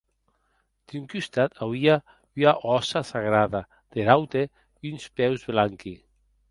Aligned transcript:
D’un 0.91 1.03
costat 1.11 1.51
auie 1.65 1.95
ua 2.41 2.51
hòssa 2.65 3.01
sagrada; 3.11 3.61
der 3.93 4.07
aute 4.17 4.41
uns 4.89 5.03
peus 5.15 5.41
blanqui. 5.53 5.95